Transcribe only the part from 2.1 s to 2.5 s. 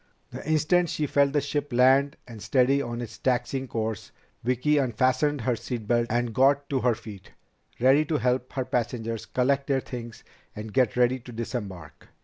and